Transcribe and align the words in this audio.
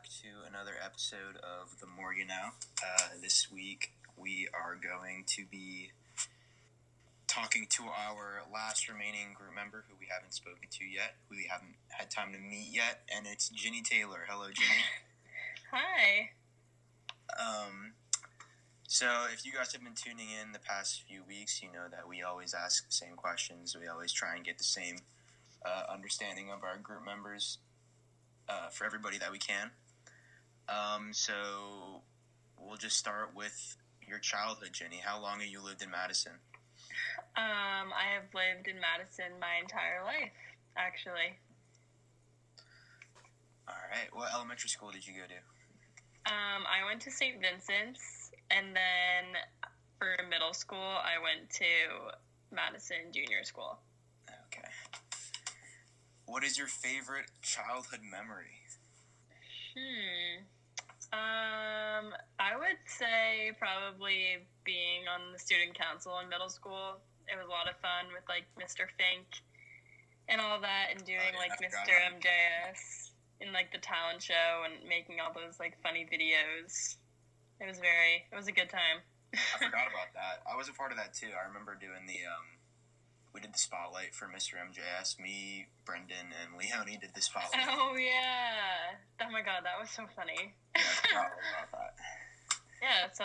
back 0.00 0.08
to 0.08 0.48
another 0.48 0.72
episode 0.82 1.36
of 1.44 1.78
the 1.78 1.86
Morgan 1.86 2.28
Now. 2.28 2.52
Uh, 2.82 3.20
this 3.20 3.48
week 3.52 3.92
we 4.16 4.48
are 4.54 4.74
going 4.74 5.24
to 5.26 5.44
be 5.50 5.90
talking 7.26 7.66
to 7.68 7.82
our 7.82 8.42
last 8.50 8.88
remaining 8.88 9.34
group 9.34 9.54
member 9.54 9.84
who 9.88 9.96
we 10.00 10.06
haven't 10.08 10.32
spoken 10.32 10.68
to 10.70 10.84
yet, 10.86 11.16
who 11.28 11.36
we 11.36 11.48
haven't 11.50 11.74
had 11.88 12.10
time 12.10 12.32
to 12.32 12.38
meet 12.38 12.68
yet, 12.72 13.02
and 13.14 13.26
it's 13.26 13.50
Ginny 13.50 13.82
Taylor. 13.82 14.24
Hello, 14.26 14.46
Ginny. 14.46 14.84
Hi. 15.70 16.30
Um, 17.38 17.92
so, 18.88 19.26
if 19.34 19.44
you 19.44 19.52
guys 19.52 19.72
have 19.72 19.84
been 19.84 19.92
tuning 19.94 20.28
in 20.30 20.52
the 20.52 20.60
past 20.60 21.02
few 21.06 21.24
weeks, 21.28 21.62
you 21.62 21.68
know 21.70 21.88
that 21.90 22.08
we 22.08 22.22
always 22.22 22.54
ask 22.54 22.86
the 22.86 22.92
same 22.92 23.16
questions. 23.16 23.76
We 23.78 23.86
always 23.86 24.12
try 24.12 24.34
and 24.34 24.44
get 24.46 24.56
the 24.56 24.64
same 24.64 24.96
uh, 25.66 25.92
understanding 25.92 26.50
of 26.50 26.64
our 26.64 26.78
group 26.78 27.04
members 27.04 27.58
uh, 28.48 28.68
for 28.70 28.86
everybody 28.86 29.18
that 29.18 29.30
we 29.30 29.38
can. 29.38 29.72
Um, 30.70 31.12
so, 31.12 31.34
we'll 32.58 32.76
just 32.76 32.96
start 32.96 33.34
with 33.34 33.76
your 34.06 34.18
childhood, 34.18 34.70
Jenny. 34.72 35.00
How 35.04 35.20
long 35.20 35.40
have 35.40 35.48
you 35.48 35.62
lived 35.62 35.82
in 35.82 35.90
Madison? 35.90 36.32
Um, 37.36 37.92
I 37.92 38.14
have 38.14 38.32
lived 38.34 38.68
in 38.68 38.76
Madison 38.80 39.38
my 39.40 39.58
entire 39.60 40.04
life, 40.04 40.32
actually. 40.76 41.38
All 43.68 43.74
right. 43.90 44.08
What 44.12 44.32
elementary 44.34 44.68
school 44.68 44.90
did 44.90 45.06
you 45.06 45.14
go 45.14 45.26
to? 45.26 46.32
Um, 46.32 46.64
I 46.66 46.84
went 46.86 47.00
to 47.02 47.10
St. 47.10 47.40
Vincent's, 47.40 48.30
and 48.50 48.74
then 48.74 49.40
for 49.98 50.16
middle 50.28 50.52
school, 50.52 50.78
I 50.78 51.22
went 51.22 51.50
to 51.50 52.54
Madison 52.54 53.12
Junior 53.12 53.44
School. 53.44 53.78
Okay. 54.46 54.68
What 56.26 56.44
is 56.44 56.58
your 56.58 56.66
favorite 56.66 57.30
childhood 57.42 58.00
memory? 58.02 58.66
Hmm. 59.74 60.44
Um, 61.12 62.14
I 62.38 62.56
would 62.56 62.78
say 62.86 63.52
probably 63.70 64.42
being 64.64 65.06
on 65.06 65.32
the 65.32 65.38
student 65.38 65.78
council 65.78 66.18
in 66.22 66.28
middle 66.28 66.48
school. 66.48 66.98
It 67.30 67.38
was 67.38 67.46
a 67.46 67.50
lot 67.50 67.70
of 67.70 67.78
fun 67.78 68.10
with 68.10 68.26
like 68.26 68.46
Mr. 68.58 68.90
Fink 68.98 69.26
and 70.26 70.40
all 70.40 70.60
that, 70.60 70.90
and 70.90 71.02
doing 71.06 71.34
yeah, 71.34 71.38
like 71.38 71.54
Mr. 71.62 71.94
MJS 71.94 73.14
in 73.40 73.52
like 73.52 73.70
the 73.72 73.78
talent 73.78 74.22
show 74.22 74.66
and 74.66 74.82
making 74.88 75.22
all 75.22 75.30
those 75.30 75.58
like 75.58 75.78
funny 75.82 76.06
videos. 76.06 76.98
It 77.60 77.66
was 77.68 77.78
very. 77.78 78.26
It 78.30 78.36
was 78.36 78.48
a 78.48 78.54
good 78.54 78.70
time. 78.70 79.04
I 79.34 79.38
forgot 79.70 79.86
about 79.86 80.10
that. 80.18 80.42
I 80.42 80.56
was 80.56 80.66
a 80.66 80.74
part 80.74 80.90
of 80.90 80.98
that 80.98 81.14
too. 81.14 81.30
I 81.30 81.46
remember 81.46 81.78
doing 81.78 82.10
the 82.10 82.26
um, 82.26 82.58
we 83.30 83.38
did 83.38 83.54
the 83.54 83.62
spotlight 83.62 84.14
for 84.14 84.26
Mr. 84.26 84.58
MJS. 84.58 85.20
Me, 85.22 85.70
Brendan, 85.86 86.34
and 86.34 86.58
Leonie 86.58 86.98
did 86.98 87.14
the 87.14 87.22
spotlight. 87.22 87.62
Oh 87.70 87.94
yeah! 87.94 88.98
Oh 89.22 89.30
my 89.30 89.42
god, 89.42 89.62
that 89.62 89.78
was 89.78 89.90
so 89.90 90.10
funny. 90.16 90.58
Yeah, 90.74 90.82
I 90.82 91.06
forgot 91.06 91.30
about 91.70 91.70
that. 91.70 91.94
Yeah, 92.82 93.10
so 93.12 93.24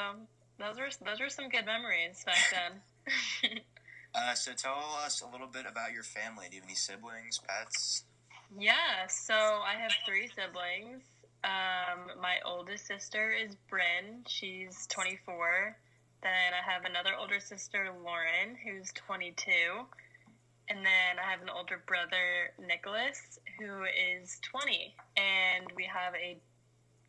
those 0.60 0.78
were 0.78 0.90
those 1.06 1.20
were 1.20 1.30
some 1.30 1.50
good 1.50 1.66
memories 1.66 2.24
back 2.26 2.38
then. 2.52 3.62
Uh, 4.16 4.34
so 4.34 4.54
tell 4.54 4.98
us 5.04 5.20
a 5.20 5.28
little 5.30 5.48
bit 5.48 5.66
about 5.70 5.92
your 5.92 6.02
family. 6.02 6.46
Do 6.50 6.56
you 6.56 6.62
have 6.62 6.70
any 6.70 6.76
siblings, 6.76 7.38
pets? 7.46 8.06
yeah, 8.58 9.08
so 9.10 9.34
I 9.34 9.74
have 9.78 9.92
three 10.06 10.30
siblings. 10.30 11.04
Um, 11.44 12.22
my 12.22 12.38
oldest 12.46 12.88
sister 12.88 13.32
is 13.34 13.56
Bryn. 13.70 14.24
She's 14.26 14.88
24. 14.88 15.76
Then 16.24 16.32
I 16.32 16.72
have 16.72 16.86
another 16.86 17.12
older 17.20 17.42
sister, 17.42 17.90
Lauren, 18.04 18.56
who's 18.64 18.92
22. 18.94 19.52
And 20.70 20.80
then 20.80 21.20
I 21.20 21.30
have 21.30 21.42
an 21.42 21.50
older 21.50 21.82
brother, 21.86 22.54
Nicholas, 22.66 23.38
who 23.60 23.84
is 23.84 24.40
20. 24.42 24.96
And 25.18 25.68
we 25.76 25.84
have 25.84 26.16
a 26.16 26.38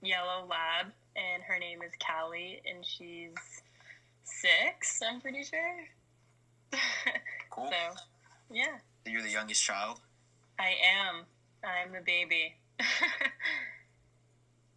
yellow 0.03 0.45
lab, 0.45 0.93
and 1.17 1.43
her 1.43 1.59
name 1.59 1.81
is 1.83 1.93
Callie, 2.05 2.61
and 2.69 2.85
she's 2.85 3.35
six, 4.25 5.01
I'm 5.03 5.21
pretty 5.21 5.45
sure. 5.45 5.85
Cool. 7.51 7.71
So, 7.71 7.97
yeah, 8.51 8.77
you're 9.07 9.23
the 9.23 9.31
youngest 9.31 9.63
child. 9.65 9.99
I 10.59 10.75
am. 11.09 11.25
I'm 11.65 11.91
the 11.93 12.03
baby. 12.05 12.55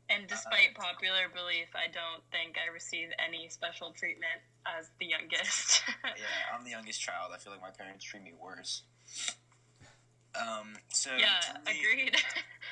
and 0.09 0.25
despite 0.27 0.75
popular 0.75 1.27
belief, 1.33 1.67
I 1.75 1.91
don't 1.91 2.23
think 2.31 2.55
I 2.57 2.71
receive 2.71 3.09
any 3.19 3.49
special 3.49 3.91
treatment 3.91 4.39
as 4.65 4.89
the 4.99 5.07
youngest. 5.07 5.83
Yeah, 6.05 6.55
I'm 6.55 6.63
the 6.63 6.69
youngest 6.71 7.01
child. 7.01 7.31
I 7.35 7.37
feel 7.37 7.51
like 7.51 7.61
my 7.61 7.69
parents 7.71 8.05
treat 8.05 8.23
me 8.23 8.31
worse. 8.41 8.83
Um. 10.39 10.77
So 10.93 11.09
yeah, 11.17 11.39
me- 11.65 11.79
agreed. 11.81 12.15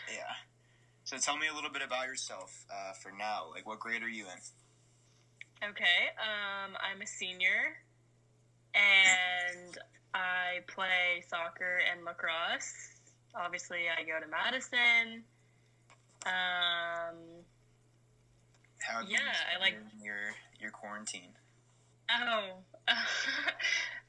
Yeah. 0.09 0.33
So 1.07 1.15
tell 1.15 1.37
me 1.37 1.47
a 1.47 1.55
little 1.55 1.69
bit 1.69 1.81
about 1.81 2.05
yourself 2.05 2.65
uh, 2.69 2.91
for 2.91 3.13
now. 3.17 3.45
Like, 3.53 3.65
what 3.65 3.79
grade 3.79 4.03
are 4.03 4.09
you 4.09 4.25
in? 4.25 5.69
okay, 5.69 6.11
um, 6.19 6.75
I'm 6.83 7.01
a 7.01 7.07
senior, 7.07 7.77
and 8.75 9.77
I 10.13 10.59
play 10.67 11.23
soccer 11.29 11.79
and 11.89 12.03
lacrosse. 12.03 12.73
Obviously, 13.33 13.83
I 13.87 14.03
go 14.03 14.19
to 14.19 14.27
Madison. 14.29 15.23
Um, 16.25 17.45
How 18.79 18.99
Yeah, 19.07 19.19
I 19.55 19.61
like- 19.61 19.79
your 20.03 20.35
your 20.59 20.71
quarantine? 20.71 21.31
Oh, 22.11 22.49
uh, 22.89 22.95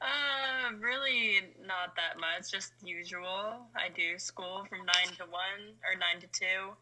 really 0.81 1.39
not 1.65 1.95
that 1.95 2.19
much. 2.19 2.51
Just 2.51 2.73
usual. 2.83 3.67
I 3.73 3.87
do 3.87 4.19
school 4.19 4.65
from 4.67 4.79
nine 4.79 5.15
to 5.15 5.23
one 5.31 5.79
or 5.85 5.97
nine 5.97 6.19
to 6.19 6.27
two. 6.27 6.75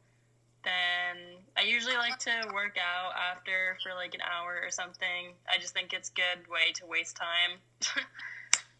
Then 0.67 1.39
I 1.55 1.63
usually 1.63 1.95
like 1.95 2.19
to 2.19 2.51
work 2.53 2.75
out 2.75 3.13
after 3.15 3.77
for 3.81 3.93
like 3.95 4.13
an 4.13 4.19
hour 4.19 4.59
or 4.61 4.69
something. 4.69 5.31
I 5.47 5.59
just 5.59 5.73
think 5.73 5.93
it's 5.93 6.09
a 6.09 6.13
good 6.13 6.51
way 6.51 6.73
to 6.75 6.85
waste 6.85 7.15
time. 7.15 7.63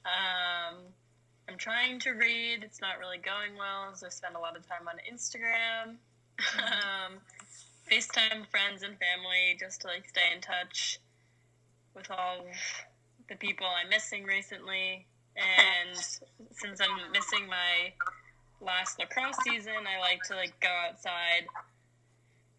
um, 0.05 0.83
I'm 1.47 1.57
trying 1.57 1.99
to 2.01 2.11
read. 2.11 2.63
It's 2.63 2.81
not 2.81 2.99
really 2.99 3.19
going 3.19 3.55
well, 3.57 3.95
so 3.95 4.07
I 4.07 4.09
spend 4.09 4.35
a 4.35 4.39
lot 4.39 4.57
of 4.57 4.67
time 4.67 4.87
on 4.89 4.99
Instagram. 5.07 5.95
um, 6.59 7.19
FaceTime 7.89 8.45
friends 8.51 8.83
and 8.83 8.97
family 8.99 9.55
just 9.57 9.81
to 9.81 9.87
like 9.87 10.09
stay 10.09 10.27
in 10.35 10.41
touch 10.41 10.99
with 11.95 12.11
all 12.11 12.43
the 13.29 13.35
people 13.35 13.65
I'm 13.65 13.89
missing 13.89 14.25
recently. 14.25 15.07
And 15.37 15.97
since 16.51 16.81
I'm 16.81 17.11
missing 17.13 17.47
my 17.47 17.93
last 18.59 18.99
lacrosse 18.99 19.37
season, 19.45 19.87
I 19.87 20.01
like 20.01 20.21
to 20.23 20.35
like 20.35 20.59
go 20.59 20.69
outside 20.89 21.47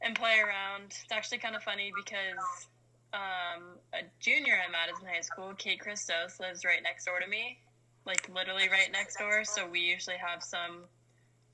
and 0.00 0.14
play 0.14 0.36
around. 0.40 0.86
It's 0.86 1.12
actually 1.12 1.38
kind 1.38 1.56
of 1.56 1.62
funny 1.62 1.92
because 1.96 2.66
um, 3.12 3.78
a 3.94 4.02
junior 4.20 4.54
at 4.54 4.70
Madison 4.70 5.06
High 5.06 5.20
School, 5.22 5.54
Kate 5.56 5.80
Christos, 5.80 6.38
lives 6.40 6.64
right 6.64 6.82
next 6.82 7.04
door 7.06 7.20
to 7.20 7.26
me, 7.28 7.58
like 8.06 8.28
literally 8.32 8.68
right 8.68 8.90
next 8.92 9.18
door. 9.18 9.44
So 9.44 9.68
we 9.68 9.80
usually 9.80 10.16
have 10.16 10.42
some 10.42 10.84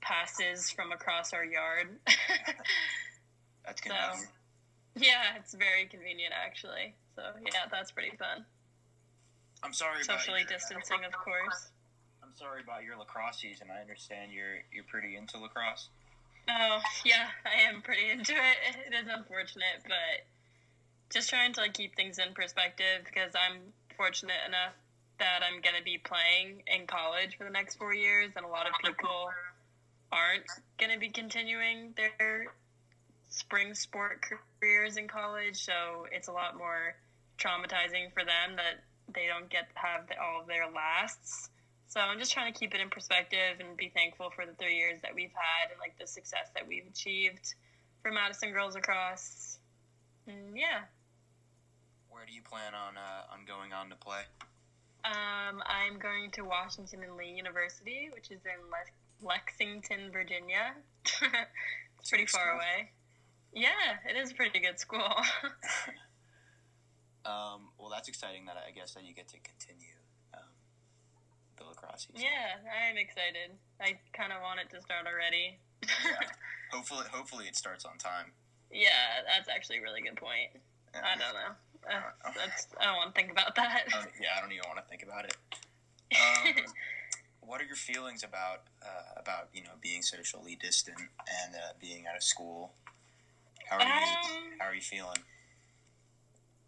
passes 0.01 0.69
from 0.69 0.91
across 0.91 1.33
our 1.33 1.43
yard. 1.45 1.87
That's 3.65 3.81
So- 3.83 3.89
convenient. 3.89 4.31
yeah, 4.95 5.35
it's 5.39 5.53
very 5.53 5.85
convenient 5.85 6.33
actually. 6.35 6.93
So 7.15 7.23
yeah, 7.45 7.65
that's 7.71 7.91
pretty 7.91 8.15
fun. 8.17 8.45
I'm 9.63 9.73
sorry 9.73 10.03
Socially 10.03 10.41
your, 10.41 10.49
distancing, 10.49 11.03
of 11.05 11.13
course. 11.13 11.71
I'm 12.21 12.35
sorry 12.35 12.61
about 12.61 12.83
your 12.83 12.97
lacrosse 12.97 13.39
season. 13.39 13.67
I 13.75 13.79
understand 13.81 14.31
you're 14.33 14.61
you're 14.71 14.83
pretty 14.83 15.15
into 15.15 15.37
lacrosse. 15.39 15.89
Oh 16.49 16.79
yeah, 17.03 17.27
I 17.45 17.69
am 17.69 17.81
pretty 17.81 18.09
into 18.09 18.33
it. 18.33 18.77
It 18.87 18.93
is 18.93 19.07
unfortunate, 19.11 19.81
but 19.83 20.25
just 21.09 21.29
trying 21.29 21.53
to 21.53 21.61
like 21.61 21.73
keep 21.73 21.95
things 21.95 22.19
in 22.19 22.33
perspective 22.33 23.03
because 23.05 23.31
I'm 23.35 23.61
fortunate 23.97 24.41
enough 24.47 24.73
that 25.19 25.41
I'm 25.41 25.61
gonna 25.61 25.83
be 25.83 25.97
playing 25.97 26.63
in 26.67 26.87
college 26.87 27.37
for 27.37 27.45
the 27.45 27.49
next 27.49 27.77
four 27.77 27.93
years, 27.93 28.31
and 28.35 28.45
a 28.45 28.49
lot 28.49 28.67
of 28.67 28.73
people 28.83 29.29
aren't 30.11 30.45
gonna 30.77 30.99
be 30.99 31.09
continuing 31.09 31.93
their 31.97 32.47
spring 33.29 33.73
sport 33.73 34.23
careers 34.61 34.97
in 34.97 35.07
college. 35.07 35.63
So 35.63 36.07
it's 36.11 36.27
a 36.27 36.31
lot 36.31 36.57
more 36.57 36.95
traumatizing 37.39 38.13
for 38.13 38.23
them 38.23 38.55
that 38.55 38.83
they 39.13 39.27
don't 39.27 39.49
get 39.49 39.73
to 39.73 39.79
have 39.79 40.01
all 40.21 40.41
of 40.41 40.47
their 40.47 40.69
lasts. 40.69 41.49
So 41.95 42.01
I'm 42.01 42.19
just 42.19 42.33
trying 42.33 42.51
to 42.51 42.59
keep 42.59 42.75
it 42.75 42.81
in 42.81 42.89
perspective 42.89 43.63
and 43.63 43.77
be 43.77 43.87
thankful 43.87 44.29
for 44.35 44.45
the 44.45 44.51
three 44.59 44.75
years 44.75 44.99
that 45.01 45.15
we've 45.15 45.31
had 45.31 45.71
and 45.71 45.79
like 45.79 45.97
the 45.97 46.05
success 46.05 46.51
that 46.53 46.67
we've 46.67 46.83
achieved 46.91 47.55
for 48.03 48.11
Madison 48.11 48.51
Girls 48.51 48.75
Lacrosse. 48.75 49.59
And 50.27 50.57
yeah, 50.57 50.91
Where 52.09 52.25
do 52.25 52.33
you 52.33 52.41
plan 52.41 52.73
on 52.75 52.97
uh, 52.97 53.31
on 53.33 53.45
going 53.47 53.71
on 53.71 53.89
to 53.91 53.95
play? 53.95 54.23
um, 55.05 55.63
I'm 55.63 55.97
going 55.97 56.31
to 56.31 56.41
Washington 56.41 57.01
and 57.01 57.15
Lee 57.15 57.31
University, 57.31 58.09
which 58.13 58.29
is 58.29 58.41
in 58.43 58.59
Le- 58.67 59.25
Lexington, 59.25 60.11
Virginia. 60.11 60.75
it's 61.05 62.09
pretty 62.09 62.25
far 62.25 62.41
school. 62.41 62.55
away. 62.55 62.91
Yeah, 63.53 64.03
it 64.09 64.17
is 64.17 64.31
a 64.31 64.35
pretty 64.35 64.59
good 64.59 64.79
school. 64.79 64.99
Um, 67.25 67.69
well, 67.79 67.89
that's 67.89 68.07
exciting. 68.07 68.45
That 68.45 68.57
I 68.67 68.69
guess 68.69 68.93
that 68.93 69.03
you 69.03 69.11
get 69.15 69.27
to 69.29 69.37
continue 69.39 69.97
the 71.57 71.63
lacrosse 71.63 72.07
season. 72.07 72.21
yeah, 72.27 72.59
I 72.67 72.89
am 72.89 72.97
excited. 72.97 73.55
I 73.79 73.99
kind 74.13 74.31
of 74.33 74.41
want 74.41 74.59
it 74.59 74.69
to 74.75 74.81
start 74.81 75.07
already. 75.07 75.57
Yeah. 75.83 76.27
hopefully, 76.71 77.05
hopefully 77.11 77.45
it 77.45 77.55
starts 77.55 77.85
on 77.85 77.97
time. 77.97 78.31
yeah, 78.71 79.23
that's 79.27 79.49
actually 79.49 79.79
a 79.79 79.81
really 79.81 80.01
good 80.01 80.15
point. 80.17 80.51
Yeah. 80.93 81.01
I 81.03 81.17
don't 81.17 81.33
know. 81.33 81.53
Uh, 81.85 82.31
that's 82.35 82.67
I 82.79 82.85
don't 82.85 82.97
want 82.97 83.13
to 83.13 83.21
think 83.21 83.31
about 83.31 83.55
that. 83.55 83.83
Uh, 83.93 84.05
yeah, 84.19 84.29
I 84.37 84.41
don't 84.41 84.51
even 84.51 84.65
want 84.67 84.79
to 84.79 84.89
think 84.89 85.03
about 85.03 85.25
it. 85.25 85.35
Um, 86.15 86.53
what 87.41 87.59
are 87.61 87.65
your 87.65 87.75
feelings 87.75 88.23
about 88.23 88.61
uh, 88.81 89.19
about 89.19 89.49
you 89.53 89.63
know 89.63 89.75
being 89.81 90.01
socially 90.01 90.55
distant 90.55 90.97
and 90.99 91.55
uh, 91.55 91.73
being 91.81 92.05
out 92.07 92.15
of 92.15 92.23
school? 92.23 92.73
How 93.67 93.77
are 93.77 93.83
you? 93.83 93.89
Um, 93.89 94.51
How 94.59 94.67
are 94.67 94.75
you 94.75 94.81
feeling? 94.81 95.17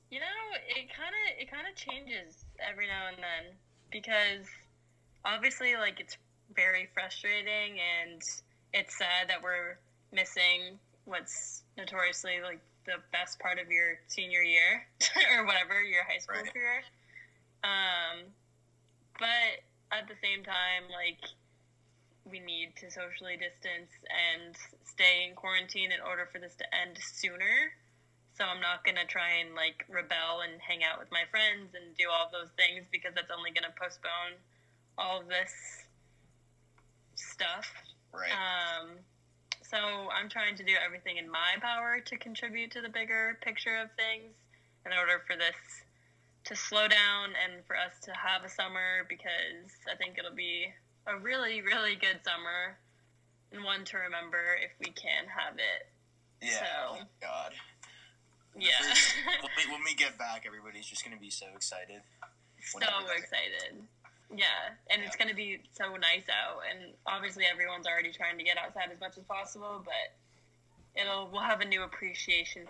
You 0.10 0.20
know, 0.20 0.40
it 0.68 0.90
kind 0.90 1.14
of 1.14 1.40
it 1.42 1.52
kind 1.52 1.68
of 1.70 1.76
changes 1.76 2.46
every 2.60 2.88
now 2.88 3.08
and 3.08 3.18
then 3.18 3.56
because 3.92 4.48
obviously, 5.28 5.76
like 5.76 6.00
it's 6.00 6.18
very 6.56 6.88
frustrating 6.94 7.78
and 7.80 8.22
it's 8.74 8.98
sad 8.98 9.28
that 9.28 9.44
we're 9.44 9.78
missing 10.12 10.80
what's 11.06 11.64
notoriously 11.78 12.40
like 12.42 12.60
the 12.86 12.96
best 13.12 13.40
part 13.40 13.60
of 13.60 13.70
your 13.70 14.00
senior 14.08 14.42
year 14.42 14.88
or 15.36 15.46
whatever 15.46 15.82
your 15.84 16.04
high 16.04 16.20
school 16.20 16.40
Right. 16.42 16.54
career. 16.54 16.80
Um, 17.64 18.32
but 19.20 19.64
at 19.92 20.08
the 20.08 20.16
same 20.24 20.44
time, 20.44 20.88
like 20.92 21.20
we 22.24 22.40
need 22.40 22.76
to 22.80 22.92
socially 22.92 23.36
distance 23.40 23.92
and 24.12 24.56
stay 24.84 25.28
in 25.28 25.36
quarantine 25.36 25.92
in 25.92 26.00
order 26.04 26.28
for 26.32 26.40
this 26.40 26.56
to 26.60 26.66
end 26.76 26.98
sooner. 27.00 27.72
So 28.36 28.46
I'm 28.46 28.62
not 28.62 28.84
gonna 28.86 29.08
try 29.08 29.40
and 29.44 29.56
like 29.56 29.84
rebel 29.90 30.44
and 30.44 30.60
hang 30.62 30.84
out 30.84 31.00
with 31.00 31.12
my 31.12 31.24
friends 31.32 31.74
and 31.76 31.96
do 31.98 32.08
all 32.12 32.30
those 32.32 32.52
things 32.56 32.86
because 32.92 33.16
that's 33.16 33.32
only 33.32 33.52
gonna 33.52 33.74
postpone 33.80 34.38
all 34.98 35.22
of 35.22 35.28
this 35.28 35.54
stuff. 37.16 37.72
Right. 38.14 38.32
Um, 38.32 38.90
so 39.62 39.78
I'm 39.78 40.30
trying 40.30 40.56
to 40.56 40.64
do 40.64 40.74
everything 40.84 41.18
in 41.18 41.30
my 41.30 41.56
power 41.62 42.00
to 42.06 42.18
contribute 42.18 42.72
to 42.72 42.82
the 42.82 42.90
bigger 42.90 43.38
picture 43.42 43.78
of 43.78 43.90
things 43.96 44.34
in 44.86 44.92
order 44.94 45.22
for 45.28 45.36
this 45.36 45.56
to 46.46 46.56
slow 46.56 46.88
down 46.88 47.36
and 47.44 47.66
for 47.66 47.76
us 47.76 48.00
to 48.04 48.12
have 48.16 48.44
a 48.46 48.50
summer 48.50 49.04
because 49.10 49.68
I 49.92 49.96
think 49.98 50.18
it'll 50.18 50.36
be 50.36 50.68
a 51.06 51.18
really, 51.18 51.62
really 51.62 51.96
good 51.96 52.20
summer 52.24 52.78
and 53.52 53.64
one 53.64 53.84
to 53.86 53.98
remember 53.98 54.40
if 54.64 54.72
we 54.80 54.92
can 54.92 55.28
have 55.28 55.56
it. 55.56 55.88
yeah. 56.42 56.60
so- 56.60 56.98
oh 57.02 57.08
God. 57.22 57.54
Yeah. 58.60 58.72
when, 59.44 59.52
we, 59.58 59.72
when 59.72 59.84
we 59.86 59.94
get 59.94 60.18
back, 60.18 60.46
everybody's 60.48 60.88
just 60.88 61.04
gonna 61.04 61.20
be 61.22 61.30
so 61.30 61.46
excited. 61.56 62.02
so 62.64 62.80
excited. 62.80 63.86
Yeah, 64.30 64.76
and 64.90 65.02
it's 65.04 65.16
going 65.16 65.30
to 65.30 65.36
be 65.36 65.62
so 65.72 65.96
nice 65.96 66.28
out, 66.28 66.60
and 66.70 66.94
obviously 67.06 67.46
everyone's 67.46 67.88
already 67.88 68.12
trying 68.12 68.38
to 68.38 68.44
get 68.44 68.58
outside 68.58 68.90
as 68.94 69.00
much 69.00 69.18
as 69.18 69.24
possible, 69.24 69.82
but 69.86 71.00
it'll 71.00 71.30
we'll 71.32 71.42
have 71.42 71.62
a 71.62 71.66
new 71.66 71.84
appreciation 71.84 72.64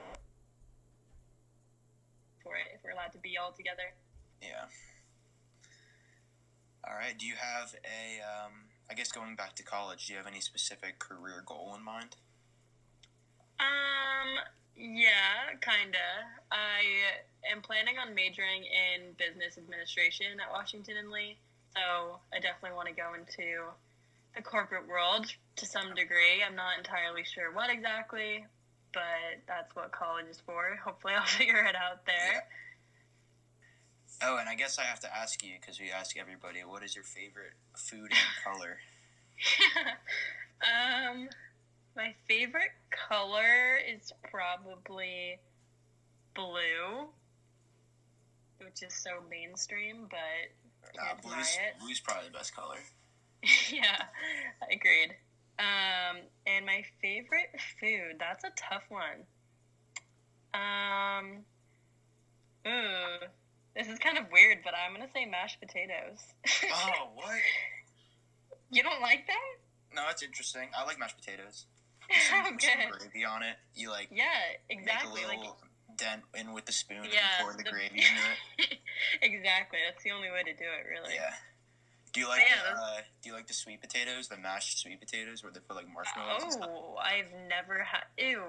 for 2.44 2.56
it 2.56 2.68
if 2.76 2.84
we're 2.84 2.92
allowed 2.92 3.12
to 3.14 3.18
be 3.20 3.38
all 3.38 3.52
together. 3.52 3.94
Yeah. 4.42 4.70
All 6.88 6.96
right. 6.96 7.18
Do 7.18 7.26
you 7.26 7.34
have 7.36 7.74
a? 7.84 8.22
Um, 8.22 8.52
I 8.90 8.94
guess 8.94 9.12
going 9.12 9.36
back 9.36 9.56
to 9.56 9.64
college, 9.64 10.08
do 10.08 10.14
you 10.14 10.18
have 10.18 10.28
any 10.28 10.40
specific 10.40 11.00
career 11.00 11.44
goal 11.46 11.74
in 11.78 11.84
mind? 11.84 12.16
Um, 13.60 14.40
yeah, 14.76 15.58
kinda. 15.60 15.98
I 16.52 16.84
am 17.52 17.62
planning 17.62 17.98
on 17.98 18.14
majoring 18.16 18.64
in 18.64 19.14
business 19.18 19.58
administration 19.58 20.40
at 20.40 20.52
Washington 20.52 20.98
and 20.98 21.10
Lee, 21.10 21.38
so 21.76 22.20
I 22.34 22.40
definitely 22.40 22.76
want 22.76 22.88
to 22.90 22.94
go 22.94 23.14
into 23.14 23.68
the 24.36 24.42
corporate 24.42 24.88
world 24.88 25.26
to 25.58 25.66
some 25.66 25.94
degree. 25.96 26.44
I'm 26.46 26.56
not 26.56 26.78
entirely 26.78 27.24
sure 27.24 27.52
what 27.54 27.70
exactly, 27.70 28.46
but 28.94 29.42
that's 29.48 29.76
what 29.76 29.92
college 29.92 30.28
is 30.30 30.42
for. 30.46 30.78
Hopefully, 30.86 31.14
I'll 31.16 31.26
figure 31.40 31.66
it 31.66 31.76
out 31.76 32.06
there. 32.06 32.44
Oh, 34.22 34.38
and 34.38 34.50
I 34.50 34.56
guess 34.56 34.80
I 34.80 34.84
have 34.84 35.00
to 35.02 35.16
ask 35.16 35.44
you 35.44 35.54
because 35.60 35.80
we 35.80 35.92
ask 35.92 36.18
everybody, 36.18 36.62
what 36.62 36.84
is 36.84 36.96
your 36.96 37.04
favorite 37.04 37.54
food 37.76 38.12
and 38.12 38.20
color? 38.44 38.78
um, 40.64 41.30
my 41.96 42.16
favorite 42.28 42.72
color 42.90 43.78
is 43.78 44.12
probably 44.32 45.40
blue, 46.34 47.10
which 48.60 48.82
is 48.82 48.94
so 48.94 49.12
mainstream, 49.30 50.08
but 50.10 50.50
Nah, 50.96 51.14
blue's, 51.22 51.58
blue's 51.80 52.00
probably 52.00 52.28
the 52.30 52.38
best 52.38 52.56
color. 52.56 52.78
yeah, 53.72 54.04
I 54.62 54.74
agreed. 54.74 55.16
Um, 55.60 56.22
and 56.46 56.66
my 56.66 56.84
favorite 57.02 57.50
food, 57.80 58.18
that's 58.20 58.44
a 58.44 58.52
tough 58.56 58.84
one. 58.90 59.26
Um, 60.54 61.44
ooh, 62.68 63.28
this 63.76 63.88
is 63.88 64.00
kind 64.00 64.18
of 64.18 64.26
weird, 64.32 64.60
but 64.64 64.74
I'm 64.74 64.94
gonna 64.94 65.10
say 65.14 65.26
mashed 65.26 65.60
potatoes. 65.60 66.20
Oh, 66.72 67.10
what? 67.16 67.36
you 68.72 68.84
don't 68.84 69.02
like 69.02 69.26
that? 69.28 69.96
No, 69.96 70.04
that's 70.08 70.24
interesting. 70.24 70.70
I 70.78 70.84
like 70.86 71.00
mashed 71.00 71.18
potatoes. 71.18 71.66
oh, 72.12 72.16
Put 72.52 72.62
some 72.62 72.80
good. 72.90 73.00
gravy 73.00 73.26
on 73.26 73.44
it. 73.44 73.56
You 73.76 73.90
like 73.90 74.10
Yeah, 74.12 74.26
exactly. 74.70 75.14
make 75.22 75.26
a 75.26 75.28
Like, 75.28 75.38
little 75.40 75.58
dent 75.98 76.22
in 76.36 76.54
with 76.54 76.66
the 76.66 76.72
spoon 76.72 77.04
yeah, 77.12 77.20
and 77.40 77.44
pour 77.44 77.52
the, 77.54 77.64
the- 77.64 77.70
gravy 77.70 78.00
into 78.02 78.24
it. 78.72 78.78
exactly. 79.22 79.80
That's 79.86 80.04
the 80.04 80.12
only 80.12 80.30
way 80.30 80.44
to 80.44 80.54
do 80.54 80.66
it, 80.66 80.86
really. 80.90 81.16
Yeah. 81.16 81.34
Do 82.14 82.22
you 82.22 82.30
like 82.30 82.42
Yeah, 82.42 82.74
the, 82.74 82.80
uh, 82.82 83.02
do 83.22 83.30
you 83.30 83.36
like 83.36 83.48
the 83.48 83.54
sweet 83.54 83.82
potatoes, 83.82 84.28
the 84.28 84.38
mashed 84.38 84.80
sweet 84.80 85.00
potatoes, 85.00 85.44
where 85.44 85.52
they 85.52 85.60
put 85.60 85.76
like 85.76 85.88
marshmallows? 85.94 86.58
Oh, 86.62 86.96
I've 86.98 87.30
never 87.50 87.84
had. 87.84 88.06
Ew. 88.18 88.42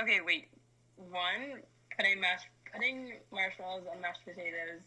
Okay, 0.00 0.20
wait. 0.24 0.48
One, 0.96 1.62
putting 1.96 2.20
mash 2.20 2.42
putting 2.72 3.14
marshmallows 3.30 3.84
on 3.90 4.00
mashed 4.00 4.24
potatoes 4.24 4.82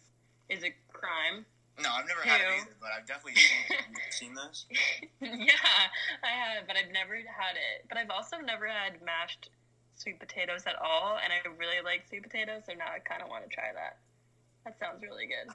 is 0.49 0.63
a 0.63 0.73
crime. 0.91 1.45
No, 1.81 1.89
I've 1.91 2.07
never 2.07 2.21
had 2.21 2.41
it 2.41 2.47
either, 2.61 2.75
but 2.79 2.89
I've 2.95 3.05
definitely 3.05 3.35
seen, 3.41 3.95
seen 4.11 4.33
those. 4.33 4.65
yeah, 5.21 5.89
I 6.23 6.29
have, 6.29 6.67
but 6.67 6.77
I've 6.77 6.91
never 6.93 7.15
had 7.15 7.55
it. 7.57 7.85
But 7.89 7.97
I've 7.97 8.09
also 8.09 8.37
never 8.37 8.67
had 8.67 9.01
mashed 9.03 9.49
sweet 9.95 10.19
potatoes 10.19 10.63
at 10.67 10.75
all, 10.81 11.17
and 11.23 11.31
I 11.33 11.37
really 11.57 11.81
like 11.83 12.07
sweet 12.07 12.23
potatoes, 12.23 12.63
so 12.67 12.73
now 12.73 12.85
I 12.93 12.99
kind 12.99 13.21
of 13.21 13.29
want 13.29 13.43
to 13.43 13.49
try 13.49 13.71
that. 13.73 13.97
That 14.65 14.77
sounds 14.79 15.01
really 15.01 15.25
good. 15.27 15.51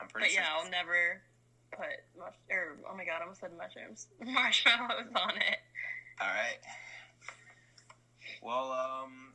I'm 0.00 0.08
pretty 0.08 0.28
But 0.28 0.32
sure. 0.32 0.42
yeah, 0.42 0.48
I'll 0.56 0.70
never 0.70 1.22
put 1.70 1.86
mush 2.18 2.34
or 2.50 2.76
oh 2.90 2.96
my 2.96 3.04
god, 3.04 3.18
I 3.20 3.22
almost 3.22 3.40
said 3.40 3.50
mushrooms, 3.56 4.08
marshmallows 4.20 5.08
on 5.14 5.36
it. 5.36 5.58
All 6.20 6.28
right. 6.28 6.58
Well, 8.42 8.72
um, 8.72 9.34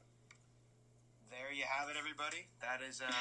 there 1.30 1.52
you 1.54 1.64
have 1.70 1.90
it, 1.90 1.96
everybody. 1.98 2.48
That 2.62 2.82
is 2.88 3.02
uh, 3.02 3.12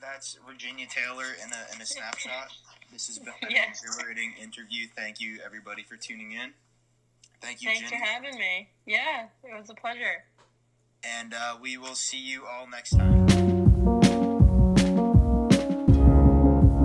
that's 0.00 0.38
Virginia 0.48 0.86
Taylor 0.88 1.26
in 1.44 1.50
a 1.52 1.74
in 1.74 1.80
a 1.82 1.86
snapshot. 1.86 2.48
This 2.92 3.06
has 3.08 3.18
been 3.18 3.34
an 3.42 3.50
Yes. 3.50 3.82
exhilarating 3.84 4.32
interview. 4.40 4.86
Thank 4.96 5.20
you, 5.20 5.38
everybody, 5.44 5.82
for 5.82 5.96
tuning 5.96 6.32
in. 6.32 6.52
Thank 7.40 7.62
you, 7.62 7.68
Thanks 7.70 7.88
for 7.88 7.96
having 7.96 8.38
me. 8.38 8.68
Yeah, 8.86 9.26
it 9.44 9.58
was 9.58 9.70
a 9.70 9.74
pleasure. 9.74 10.24
and 11.04 11.32
uh, 11.32 11.56
we 11.60 11.76
will 11.76 11.94
see 11.94 12.18
you 12.18 12.44
all 12.46 12.66
next 12.68 12.90
time. 12.96 13.27